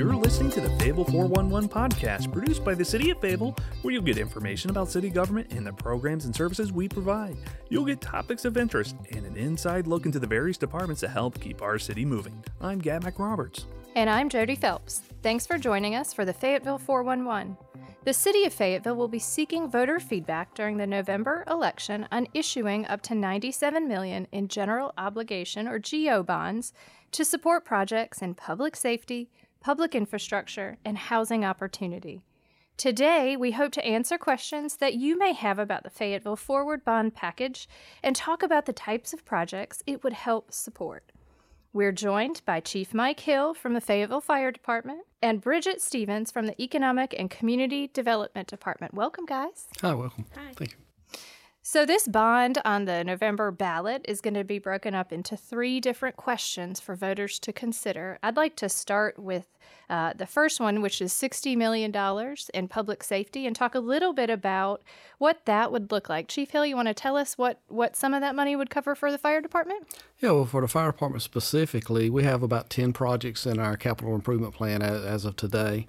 [0.00, 4.02] You're listening to the Fayetteville 411 podcast, produced by the City of Fayetteville, where you'll
[4.02, 7.36] get information about city government and the programs and services we provide.
[7.68, 11.38] You'll get topics of interest and an inside look into the various departments that help
[11.38, 12.42] keep our city moving.
[12.62, 13.64] I'm Gab McRoberts.
[13.94, 15.02] And I'm Jody Phelps.
[15.22, 17.58] Thanks for joining us for the Fayetteville 411.
[18.04, 22.86] The City of Fayetteville will be seeking voter feedback during the November election on issuing
[22.86, 26.72] up to 97 million in general obligation or GO bonds
[27.12, 29.28] to support projects in public safety,
[29.60, 32.22] public infrastructure, and housing opportunity.
[32.76, 37.14] Today, we hope to answer questions that you may have about the Fayetteville Forward Bond
[37.14, 37.68] Package
[38.02, 41.12] and talk about the types of projects it would help support.
[41.74, 46.46] We're joined by Chief Mike Hill from the Fayetteville Fire Department and Bridget Stevens from
[46.46, 48.94] the Economic and Community Development Department.
[48.94, 49.68] Welcome, guys.
[49.82, 50.24] Hi, welcome.
[50.34, 50.52] Hi.
[50.56, 50.78] Thank you.
[51.72, 55.78] So, this bond on the November ballot is going to be broken up into three
[55.78, 58.18] different questions for voters to consider.
[58.24, 59.46] I'd like to start with
[59.88, 61.94] uh, the first one, which is $60 million
[62.52, 64.82] in public safety, and talk a little bit about
[65.18, 66.26] what that would look like.
[66.26, 68.96] Chief Hill, you want to tell us what, what some of that money would cover
[68.96, 69.86] for the fire department?
[70.18, 74.16] Yeah, well, for the fire department specifically, we have about 10 projects in our capital
[74.16, 75.86] improvement plan as, as of today.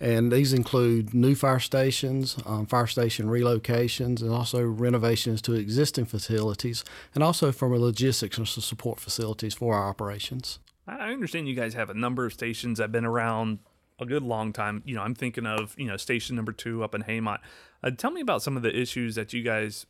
[0.00, 6.04] And these include new fire stations, um, fire station relocations, and also renovations to existing
[6.04, 10.60] facilities, and also from logistics and support facilities for our operations.
[10.86, 13.58] I understand you guys have a number of stations that have been around
[14.00, 14.82] a good long time.
[14.86, 17.38] You know, I'm thinking of, you know, station number two up in Haymont.
[17.82, 19.86] Uh, tell me about some of the issues that you guys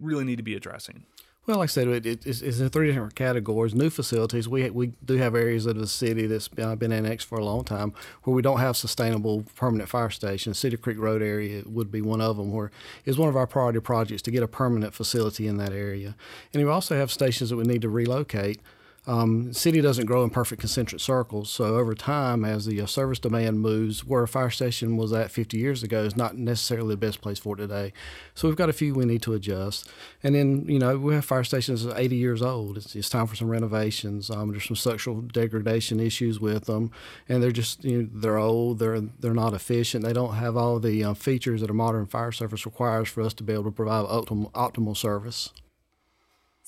[0.00, 1.04] really need to be addressing.
[1.48, 3.74] Well, like I said, it, it, it's, it's, in three different categories.
[3.74, 7.38] New facilities, we we do have areas of the city that's been, been annexed for
[7.38, 10.58] a long time where we don't have sustainable permanent fire stations.
[10.58, 12.70] Cedar Creek Road area would be one of them, where
[13.06, 16.14] is one of our priority projects to get a permanent facility in that area.
[16.52, 18.60] And we also have stations that we need to relocate.
[19.08, 23.18] Um, city doesn't grow in perfect concentric circles, so over time, as the uh, service
[23.18, 26.98] demand moves, where a fire station was at 50 years ago is not necessarily the
[26.98, 27.94] best place for it today.
[28.34, 29.88] So we've got a few we need to adjust,
[30.22, 32.76] and then you know we have fire stations that are 80 years old.
[32.76, 34.28] It's, it's time for some renovations.
[34.28, 36.90] Um, there's some structural degradation issues with them,
[37.30, 38.78] and they're just you know, they're old.
[38.78, 40.04] They're they're not efficient.
[40.04, 43.32] They don't have all the uh, features that a modern fire service requires for us
[43.34, 45.50] to be able to provide optimal optimal service.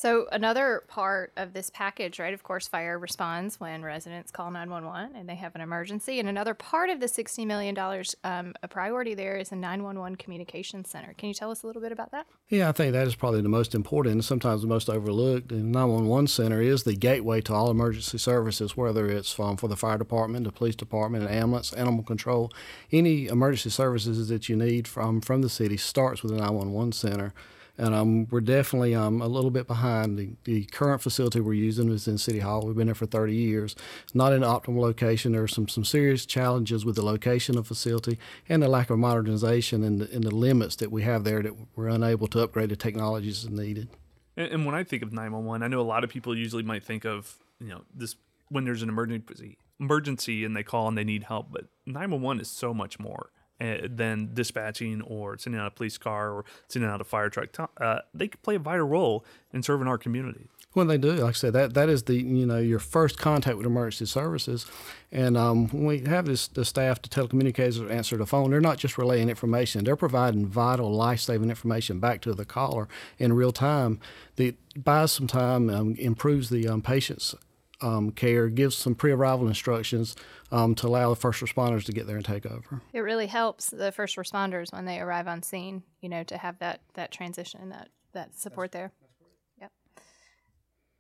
[0.01, 2.33] So, another part of this package, right?
[2.33, 6.19] Of course, fire responds when residents call 911 and they have an emergency.
[6.19, 7.77] And another part of the $60 million,
[8.25, 11.13] um, a priority there is a 911 communication center.
[11.19, 12.27] Can you tell us a little bit about that?
[12.49, 15.51] Yeah, I think that is probably the most important and sometimes the most overlooked.
[15.51, 19.77] The 911 center is the gateway to all emergency services, whether it's um, for the
[19.77, 22.51] fire department, the police department, an ambulance, animal control.
[22.91, 27.35] Any emergency services that you need from, from the city starts with the 911 center
[27.81, 30.19] and um, we're definitely um, a little bit behind.
[30.19, 32.67] The, the, current facility we're using is in City Hall.
[32.67, 33.75] We've been there for 30 years.
[34.13, 35.33] Not an optimal location.
[35.33, 38.19] There are some, some serious challenges with the location of facility
[38.51, 41.55] and the lack of modernization and the, and the limits that we have there that
[41.75, 43.89] we're unable to upgrade the technologies as needed.
[44.37, 46.85] And, and when I think of 911, I know a lot of people usually might
[46.85, 48.15] think of, you know, this
[48.51, 52.51] when there's an emergency emergency and they call and they need help, but 911 is
[52.51, 53.31] so much more.
[53.61, 57.71] Uh, than dispatching or sending out a police car or sending out a fire truck.
[57.77, 59.23] Uh, they could play a vital role
[59.53, 60.49] in serving our community.
[60.75, 61.13] Well, they do.
[61.13, 64.65] Like I said, that that is the you know your first contact with emergency services,
[65.13, 68.51] and um, when we have this the staff, the telecommunicators answer the phone.
[68.51, 72.89] They're not just relaying information; they're providing vital, life saving information back to the caller
[73.19, 74.01] in real time.
[74.37, 77.35] That buys some time, um, improves the um, patient's
[77.83, 80.17] um, care, gives some pre-arrival instructions
[80.53, 82.83] um, to allow the first responders to get there and take over.
[82.93, 86.59] It really helps the first responders when they arrive on scene, you know, to have
[86.59, 88.93] that that transition, and that that support there.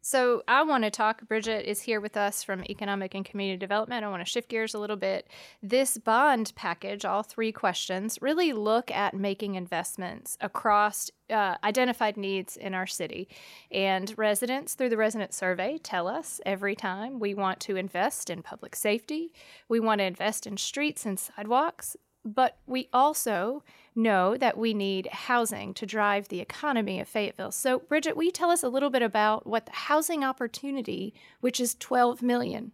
[0.02, 1.28] So I want to talk.
[1.28, 4.02] Bridget is here with us from Economic and Community Development.
[4.02, 5.28] I want to shift gears a little bit.
[5.62, 12.56] This bond package, all three questions, really look at making investments across uh, identified needs
[12.56, 13.28] in our city.
[13.70, 18.42] And residents, through the resident survey, tell us every time we want to invest in
[18.42, 19.34] public safety,
[19.68, 23.62] we want to invest in streets and sidewalks, but we also
[23.94, 27.52] know that we need housing to drive the economy of Fayetteville.
[27.52, 31.60] So, Bridget, will you tell us a little bit about what the housing opportunity, which
[31.60, 32.72] is 12 million?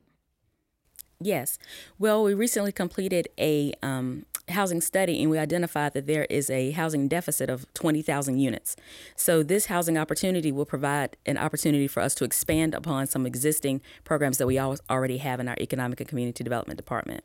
[1.21, 1.59] Yes.
[1.99, 6.73] Well, we recently completed a um, housing study and we identified that there is a
[6.73, 8.77] housing deficit of 20,000 units.
[9.17, 13.81] So, this housing opportunity will provide an opportunity for us to expand upon some existing
[14.05, 17.25] programs that we already have in our Economic and Community Development Department.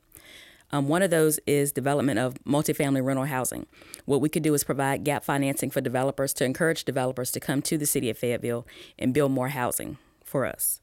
[0.71, 3.65] Um, one of those is development of multifamily rental housing.
[4.05, 7.61] What we could do is provide gap financing for developers to encourage developers to come
[7.63, 8.65] to the city of Fayetteville
[8.97, 10.79] and build more housing for us.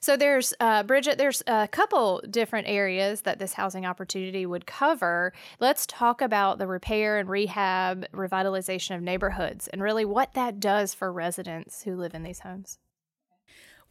[0.00, 1.16] So there's uh, Bridget.
[1.16, 5.32] There's a couple different areas that this housing opportunity would cover.
[5.60, 10.92] Let's talk about the repair and rehab, revitalization of neighborhoods, and really what that does
[10.92, 12.78] for residents who live in these homes.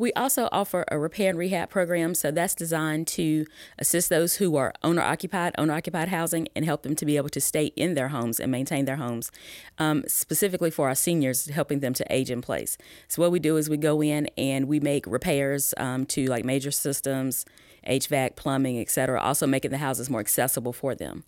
[0.02, 3.46] We also offer a repair and rehab program, so that's designed to
[3.78, 7.30] assist those who are owner occupied, owner occupied housing, and help them to be able
[7.30, 9.30] to stay in their homes and maintain their homes.
[9.78, 12.80] Um, specifically for our seniors, helping them to age in place.
[13.10, 16.46] So what we do is we go in and we make repairs um, to like
[16.46, 17.46] major systems,
[17.88, 19.22] HVAC, plumbing, etc.
[19.22, 21.26] Also making the houses more accessible for them.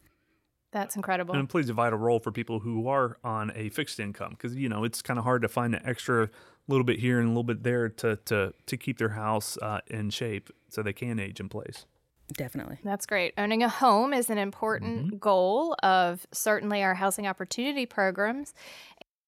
[0.71, 1.35] That's incredible.
[1.35, 4.55] And it plays a vital role for people who are on a fixed income because
[4.55, 6.31] you know it's kind of hard to find an extra
[6.67, 9.79] little bit here and a little bit there to to to keep their house uh,
[9.87, 11.85] in shape so they can age in place.
[12.31, 12.79] Definitely.
[12.83, 13.33] That's great.
[13.37, 15.17] Owning a home is an important mm-hmm.
[15.17, 18.53] goal of certainly our housing opportunity programs.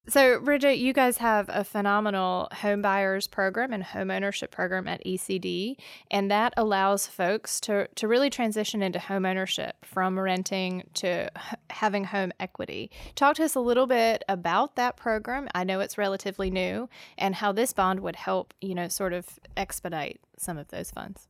[0.08, 5.04] So, Bridget, you guys have a phenomenal home buyers program and home ownership program at
[5.04, 5.74] ECD,
[6.12, 11.28] and that allows folks to, to really transition into home ownership from renting to
[11.70, 12.88] having home equity.
[13.16, 15.48] Talk to us a little bit about that program.
[15.56, 16.88] I know it's relatively new,
[17.18, 21.26] and how this bond would help, you know, sort of expedite some of those funds.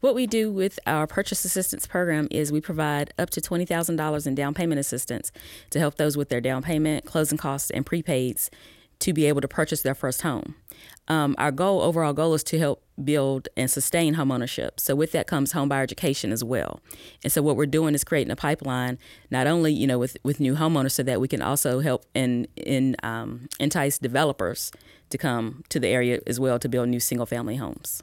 [0.00, 4.34] What we do with our purchase assistance program is we provide up to $20,000 in
[4.34, 5.32] down payment assistance
[5.70, 8.50] to help those with their down payment, closing costs, and prepaids
[9.00, 10.56] to be able to purchase their first home.
[11.06, 14.78] Um, our goal, overall goal, is to help build and sustain homeownership.
[14.78, 16.80] So with that comes homebuyer education as well.
[17.22, 18.98] And so what we're doing is creating a pipeline,
[19.30, 22.46] not only you know with with new homeowners, so that we can also help in
[22.56, 24.72] in um, entice developers
[25.10, 28.02] to come to the area as well to build new single family homes.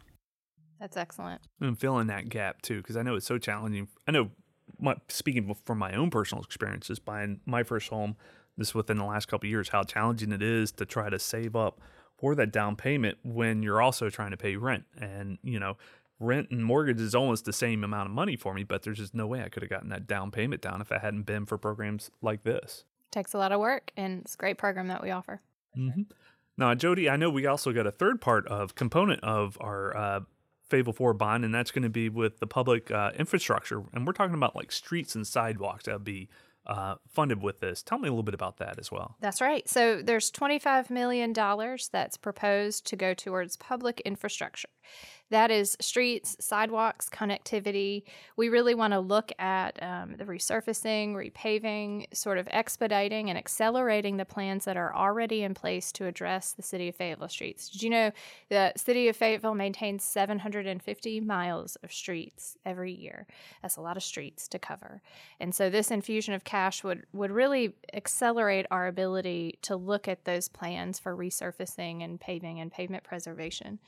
[0.80, 1.42] That's excellent.
[1.62, 3.88] And filling that gap too, because I know it's so challenging.
[4.08, 4.32] I know,
[4.80, 8.16] my, speaking from my own personal experiences, buying my first home,
[8.58, 11.82] this within the last couple years, how challenging it is to try to save up
[12.18, 14.86] for that down payment when you're also trying to pay rent.
[15.00, 15.78] And you know,
[16.20, 19.14] rent and mortgage is almost the same amount of money for me, but there's just
[19.14, 21.58] no way I could have gotten that down payment down if I hadn't been for
[21.58, 22.86] programs like this.
[23.12, 25.42] Takes a lot of work, and it's a great program that we offer.
[25.78, 26.04] Mm-hmm.
[26.58, 30.20] Now, Jody, I know we also got a third part of component of our uh,
[30.70, 33.84] Fayetteville Forward bond, and that's going to be with the public uh, infrastructure.
[33.94, 36.30] And we're talking about like streets and sidewalks that will be
[36.66, 37.84] uh, funded with this.
[37.84, 39.16] Tell me a little bit about that as well.
[39.22, 39.68] That's right.
[39.70, 41.34] So there's $25 million
[41.92, 44.70] that's proposed to go towards public infrastructure.
[45.32, 48.04] That is streets, sidewalks, connectivity.
[48.38, 54.18] We really want to look at um, the resurfacing, repaving, sort of expediting and accelerating
[54.18, 57.70] the plans that are already in place to address the city of Fayetteville streets.
[57.70, 58.12] Did you know
[58.50, 63.26] the city of Fayetteville maintains 750 miles of streets every year?
[63.64, 65.02] That's a lot of streets to cover.
[65.40, 70.26] And so this infusion of cash would, would really accelerate our ability to look at
[70.26, 73.80] those plans for resurfacing and paving and pavement preservation.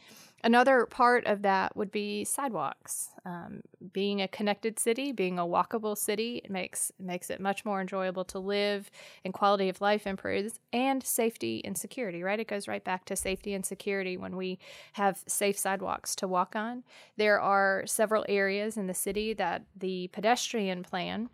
[0.43, 3.09] Another part of that would be sidewalks.
[3.25, 3.61] Um,
[3.91, 8.23] being a connected city, being a walkable city, it makes makes it much more enjoyable
[8.25, 8.91] to live,
[9.25, 12.21] and quality of life improves, and safety and security.
[12.21, 14.59] Right, it goes right back to safety and security when we
[14.93, 16.83] have safe sidewalks to walk on.
[17.17, 21.29] There are several areas in the city that the pedestrian plan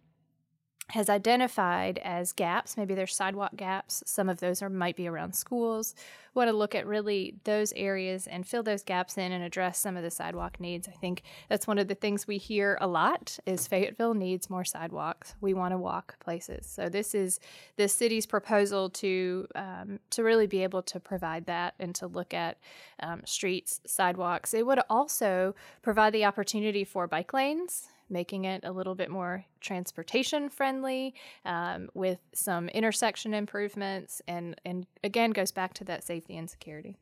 [0.90, 2.76] has identified as gaps.
[2.78, 4.04] Maybe there's sidewalk gaps.
[4.06, 5.96] Some of those are might be around schools.
[6.34, 9.80] We want to look at really those areas and fill those gaps in and address
[9.80, 10.88] some of the sidewalk needs.
[10.88, 14.66] I think that's one of the things we hear a lot is Fayetteville needs more
[14.66, 15.36] sidewalks.
[15.42, 16.66] We want to walk places.
[16.66, 17.40] So this is
[17.78, 22.34] the city's proposal to um, to really be able to provide that and to look
[22.34, 22.58] at
[23.00, 24.54] um, streets, sidewalks.
[24.54, 29.46] It would also provide the opportunity for bike lanes making it a little bit more
[29.60, 36.38] transportation friendly um, with some intersection improvements and and again goes back to that safety
[36.38, 36.96] and security.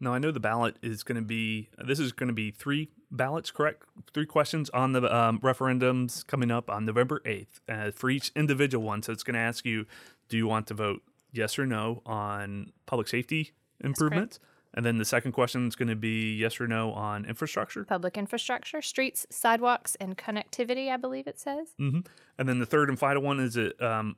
[0.00, 2.88] Now i know the ballot is going to be this is going to be three
[3.10, 3.82] ballots correct?
[4.14, 8.84] Three questions on the um, referendums coming up on november 8th uh, for each individual
[8.84, 9.02] one.
[9.02, 9.86] So it's going to ask you
[10.28, 11.02] do you want to vote
[11.32, 14.38] yes or no on public safety improvements
[14.74, 17.84] and then the second question is going to be yes or no on infrastructure.
[17.84, 21.74] Public infrastructure, streets, sidewalks, and connectivity, I believe it says.
[21.80, 22.00] Mm-hmm.
[22.38, 24.16] And then the third and final one is it um,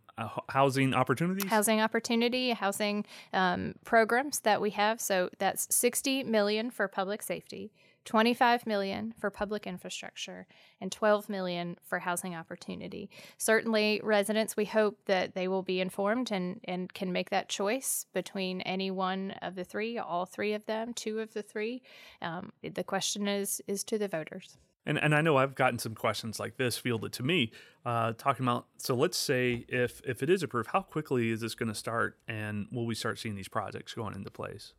[0.48, 1.50] housing opportunities?
[1.50, 5.00] Housing opportunity, housing um, programs that we have.
[5.00, 7.72] So that's 60 million for public safety,
[8.04, 10.46] 25 million for public infrastructure
[10.80, 13.10] and 12 million for housing opportunity.
[13.38, 18.06] Certainly residents we hope that they will be informed and and can make that choice
[18.12, 21.82] between any one of the three, all three of them, two of the three.
[22.22, 24.58] Um, the question is is to the voters.
[24.86, 27.52] And, and I know I've gotten some questions like this fielded to me,
[27.86, 28.66] uh, talking about.
[28.76, 32.18] So let's say if if it is approved, how quickly is this going to start,
[32.28, 34.74] and will we start seeing these projects going into place?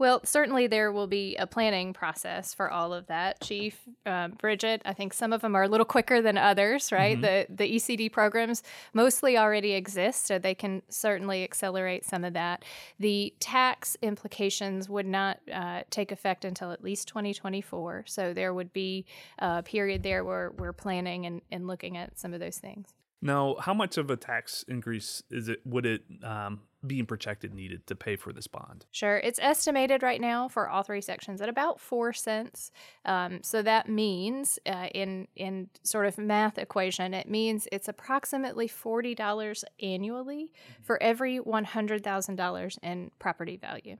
[0.00, 4.80] Well, certainly there will be a planning process for all of that, Chief uh, Bridget.
[4.86, 7.20] I think some of them are a little quicker than others, right?
[7.20, 7.54] Mm-hmm.
[7.54, 8.62] The the ECD programs
[8.94, 12.64] mostly already exist, so they can certainly accelerate some of that.
[12.98, 18.72] The tax implications would not uh, take effect until at least 2024, so there would
[18.72, 19.04] be
[19.38, 22.94] a period there where we're planning and, and looking at some of those things.
[23.20, 25.60] Now, how much of a tax increase is it?
[25.66, 28.86] Would it um, being protected needed to pay for this bond?
[28.90, 32.70] Sure, it's estimated right now for all three sections at about four cents.
[33.04, 38.68] Um, so that means, uh, in in sort of math equation, it means it's approximately
[38.68, 43.96] forty dollars annually for every one hundred thousand dollars in property value.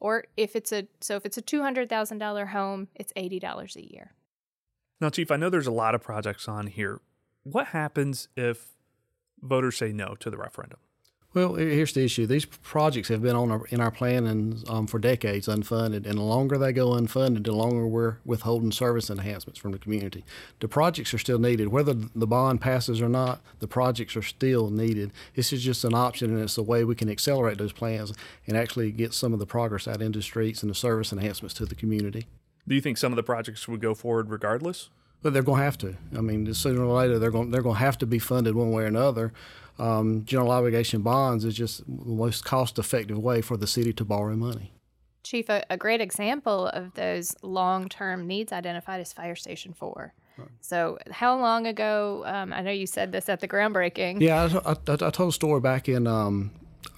[0.00, 3.38] Or if it's a so if it's a two hundred thousand dollar home, it's eighty
[3.38, 4.12] dollars a year.
[5.00, 7.00] Now, Chief, I know there's a lot of projects on here
[7.44, 8.72] what happens if
[9.40, 10.80] voters say no to the referendum?
[11.34, 12.26] Well, here's the issue.
[12.26, 16.22] These projects have been on our, in our plan um, for decades unfunded, and the
[16.22, 20.24] longer they go unfunded, the longer we're withholding service enhancements from the community.
[20.60, 21.68] The projects are still needed.
[21.68, 25.10] Whether the bond passes or not, the projects are still needed.
[25.34, 28.12] This is just an option, and it's a way we can accelerate those plans
[28.46, 31.66] and actually get some of the progress out into streets and the service enhancements to
[31.66, 32.28] the community.
[32.68, 34.88] Do you think some of the projects would go forward regardless?
[35.20, 35.96] But they're going to have to.
[36.16, 38.70] I mean, sooner or later, they're going they're going to have to be funded one
[38.70, 39.32] way or another.
[39.78, 44.04] Um, general obligation bonds is just the most cost effective way for the city to
[44.04, 44.72] borrow money.
[45.24, 50.12] Chief, a, a great example of those long term needs identified is Fire Station 4.
[50.36, 50.48] Right.
[50.60, 52.24] So, how long ago?
[52.26, 54.20] Um, I know you said this at the groundbreaking.
[54.20, 56.50] Yeah, I, I, I told a story back in um,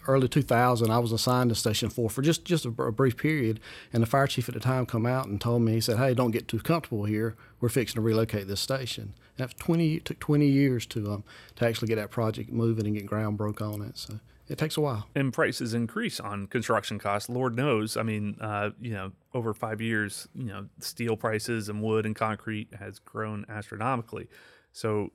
[0.06, 3.60] early 2000, I was assigned to Station 4 for just, just a, a, brief period.
[3.92, 6.14] And the fire chief at the time come out and told me, he said, hey,
[6.14, 7.36] don't get too comfortable here.
[7.60, 9.14] We're fixing to relocate this station.
[9.38, 11.24] And that 20, took 20 years to, um,
[11.56, 13.98] to actually get that project moving and get ground broke on it.
[13.98, 15.08] So it takes a while.
[15.14, 17.28] And prices increase on construction costs.
[17.28, 17.96] Lord knows.
[17.96, 22.14] I mean, uh, you know, over five years, you know, steel prices and wood and
[22.14, 24.28] concrete has grown astronomically.
[24.72, 25.10] So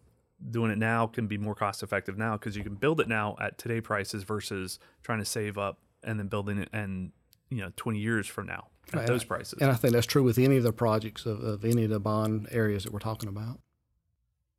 [0.49, 3.35] doing it now can be more cost effective now because you can build it now
[3.39, 7.11] at today prices versus trying to save up and then building it and
[7.49, 9.07] you know 20 years from now at right.
[9.07, 9.59] those prices.
[9.61, 11.99] And I think that's true with any of the projects of, of any of the
[11.99, 13.59] bond areas that we're talking about.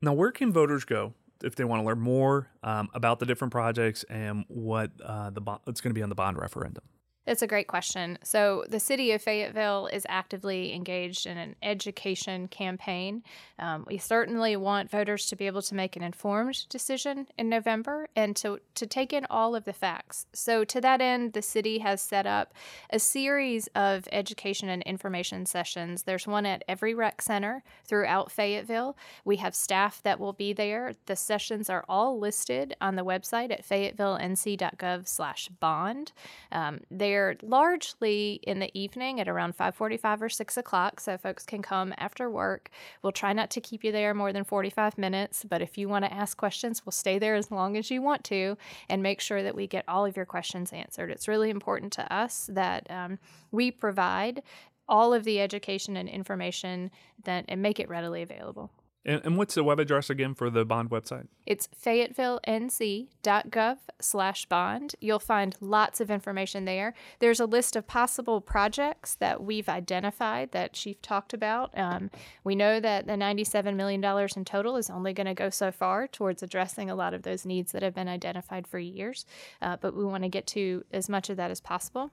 [0.00, 3.52] Now, where can voters go if they want to learn more um, about the different
[3.52, 6.84] projects and what uh, the bond, it's going to be on the bond referendum?
[7.24, 8.18] It's a great question.
[8.24, 13.22] So, the city of Fayetteville is actively engaged in an education campaign.
[13.60, 18.08] Um, we certainly want voters to be able to make an informed decision in November
[18.16, 20.26] and to, to take in all of the facts.
[20.32, 22.54] So, to that end, the city has set up
[22.90, 26.02] a series of education and information sessions.
[26.02, 28.96] There's one at every rec center throughout Fayetteville.
[29.24, 30.94] We have staff that will be there.
[31.06, 36.12] The sessions are all listed on the website at fayettevillenc.gov/bond.
[36.50, 41.44] Um, they they're largely in the evening at around 5:45 or 6 o'clock, so folks
[41.44, 42.70] can come after work.
[43.02, 46.06] We'll try not to keep you there more than 45 minutes, but if you want
[46.06, 48.56] to ask questions, we'll stay there as long as you want to
[48.88, 51.10] and make sure that we get all of your questions answered.
[51.10, 53.18] It's really important to us that um,
[53.50, 54.42] we provide
[54.88, 56.90] all of the education and information
[57.24, 58.70] that and make it readily available.
[59.04, 61.26] And, and, what's the web address again for the bond website?
[61.44, 64.94] It's fayettevillenc.gov slash bond.
[65.00, 66.94] You'll find lots of information there.
[67.18, 71.76] There's a list of possible projects that we've identified that Chief talked about.
[71.76, 72.12] Um,
[72.44, 76.06] we know that the $97 million in total is only going to go so far
[76.06, 79.26] towards addressing a lot of those needs that have been identified for years,
[79.60, 82.12] uh, but we want to get to as much of that as possible.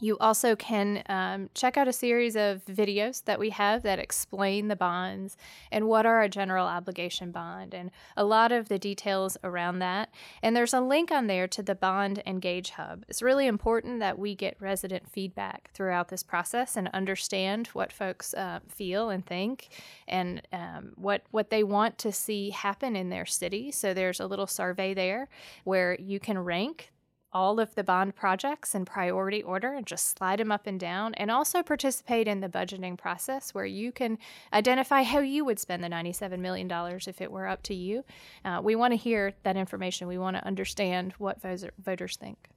[0.00, 4.68] You also can um, check out a series of videos that we have that explain
[4.68, 5.36] the bonds
[5.72, 10.10] and what are a general obligation bond and a lot of the details around that.
[10.40, 13.04] And there's a link on there to the Bond Engage Hub.
[13.08, 18.34] It's really important that we get resident feedback throughout this process and understand what folks
[18.34, 19.68] uh, feel and think
[20.06, 23.72] and um, what, what they want to see happen in their city.
[23.72, 25.28] So there's a little survey there
[25.64, 26.92] where you can rank
[27.32, 31.14] all of the bond projects in priority order and just slide them up and down,
[31.14, 34.18] and also participate in the budgeting process where you can
[34.52, 36.70] identify how you would spend the $97 million
[37.06, 38.04] if it were up to you.
[38.44, 40.08] Uh, we want to hear that information.
[40.08, 42.48] We want to understand what voters think.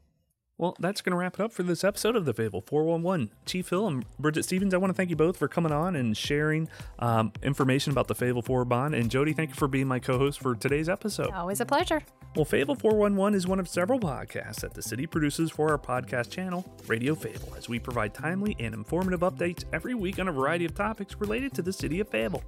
[0.57, 3.31] Well, that's going to wrap it up for this episode of the Fayetteville 411.
[3.47, 6.15] Chief Hill and Bridget Stevens, I want to thank you both for coming on and
[6.15, 8.93] sharing um, information about the Fayetteville Forward bond.
[8.93, 11.31] And Jody, thank you for being my co host for today's episode.
[11.31, 12.03] Always a pleasure.
[12.35, 16.29] Well, Fayetteville 411 is one of several podcasts that the city produces for our podcast
[16.29, 20.65] channel, Radio Fayetteville, as we provide timely and informative updates every week on a variety
[20.65, 22.43] of topics related to the city of Fayetteville.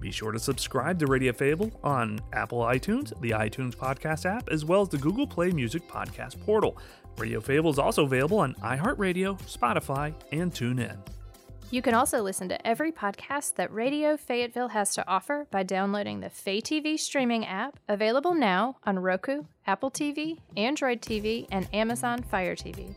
[0.00, 4.64] Be sure to subscribe to Radio Fayetteville on Apple iTunes, the iTunes Podcast app, as
[4.64, 6.76] well as the Google Play Music Podcast portal.
[7.16, 10.98] Radio Fayetteville is also available on iHeartRadio, Spotify, and TuneIn.
[11.70, 16.20] You can also listen to every podcast that Radio Fayetteville has to offer by downloading
[16.20, 22.22] the Fay TV streaming app, available now on Roku, Apple TV, Android TV, and Amazon
[22.22, 22.94] Fire TV.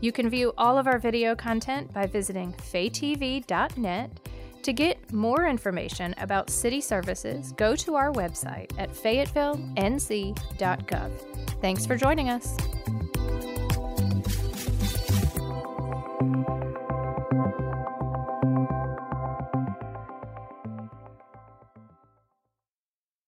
[0.00, 4.27] You can view all of our video content by visiting faytv.net.
[4.62, 11.10] To get more information about city services, go to our website at fayettevillenc.gov.
[11.60, 12.56] Thanks for joining us.